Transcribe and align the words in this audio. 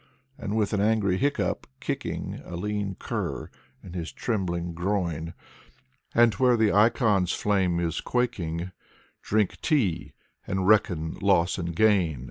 And 0.35 0.55
with 0.57 0.73
an 0.73 0.81
angry 0.81 1.17
hiccup, 1.17 1.67
kicking 1.79 2.41
A 2.43 2.55
lean 2.55 2.95
cur 2.97 3.51
in 3.83 3.93
his 3.93 4.11
trembling 4.11 4.73
groin; 4.73 5.35
And 6.15 6.33
where 6.33 6.57
the 6.57 6.71
icon's 6.73 7.33
flame 7.33 7.79
is 7.79 8.01
quaking 8.01 8.71
Drink 9.21 9.61
tea, 9.61 10.13
and 10.47 10.67
reckon 10.67 11.19
loss 11.21 11.59
and 11.59 11.75
gain. 11.75 12.19